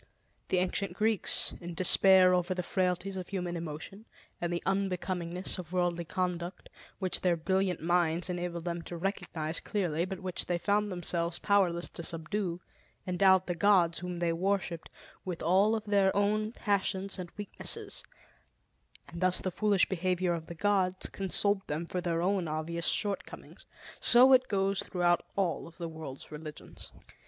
The 0.47 0.57
ancient 0.57 0.93
Greeks, 0.93 1.53
in 1.61 1.75
despair 1.75 2.33
over 2.33 2.55
the 2.55 2.63
frailties 2.63 3.17
of 3.17 3.29
human 3.29 3.55
emotion 3.55 4.07
and 4.41 4.51
the 4.51 4.63
unbecomingness 4.65 5.59
of 5.59 5.71
worldly 5.71 6.05
conduct, 6.05 6.69
which 6.97 7.21
their 7.21 7.37
brilliant 7.37 7.81
minds 7.81 8.27
enabled 8.27 8.65
them 8.65 8.81
to 8.81 8.97
recognize 8.97 9.59
clearly 9.59 10.05
but 10.05 10.19
which 10.19 10.47
they 10.47 10.57
found 10.57 10.91
themselves 10.91 11.37
powerless 11.37 11.87
to 11.89 12.01
subdue, 12.01 12.61
endowed 13.05 13.45
the 13.45 13.53
gods, 13.53 13.99
whom 13.99 14.17
they 14.17 14.33
worshipped, 14.33 14.89
with 15.23 15.43
all 15.43 15.75
of 15.75 15.85
their 15.85 16.09
own 16.15 16.51
passions 16.51 17.19
and 17.19 17.29
weaknesses, 17.37 18.01
and 19.09 19.21
thus 19.21 19.39
the 19.39 19.51
foolish 19.51 19.87
behavior 19.87 20.33
of 20.33 20.47
the 20.47 20.55
gods 20.55 21.09
consoled 21.09 21.61
them 21.67 21.85
for 21.85 22.01
their 22.01 22.23
own 22.23 22.47
obvious 22.47 22.87
shortcomings. 22.87 23.67
So 23.99 24.33
it 24.33 24.47
goes 24.47 24.81
throughout 24.81 25.21
all 25.35 25.67
of 25.67 25.77
the 25.77 25.87
world's 25.87 26.31
religions. 26.31 26.91